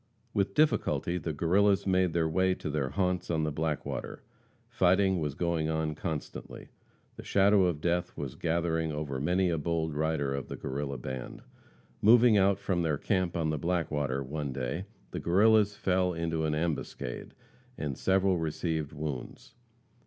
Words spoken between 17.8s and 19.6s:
several received wounds.